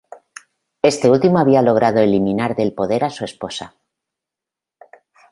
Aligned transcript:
Este 0.91 1.05
último 1.15 1.37
había 1.37 1.61
logrado 1.61 1.99
eliminar 1.99 2.55
del 2.55 2.73
poder 2.73 3.03
a 3.03 3.11
su 3.11 3.23
esposa. 3.23 3.75